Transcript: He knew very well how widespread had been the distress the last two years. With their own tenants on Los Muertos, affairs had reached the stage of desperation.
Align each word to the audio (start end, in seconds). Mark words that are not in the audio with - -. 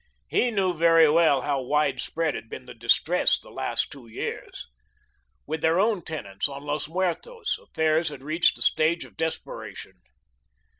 He 0.27 0.49
knew 0.49 0.73
very 0.73 1.07
well 1.07 1.41
how 1.43 1.61
widespread 1.61 2.33
had 2.33 2.49
been 2.49 2.65
the 2.65 2.73
distress 2.73 3.37
the 3.37 3.51
last 3.51 3.91
two 3.91 4.07
years. 4.07 4.65
With 5.45 5.61
their 5.61 5.79
own 5.79 6.01
tenants 6.03 6.47
on 6.47 6.63
Los 6.63 6.87
Muertos, 6.87 7.59
affairs 7.61 8.09
had 8.09 8.23
reached 8.23 8.55
the 8.55 8.63
stage 8.63 9.05
of 9.05 9.15
desperation. 9.15 10.01